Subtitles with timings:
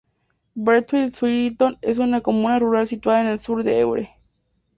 [0.55, 4.09] Breteuil-sur-Iton es una comuna rural situada en el sur de Eure.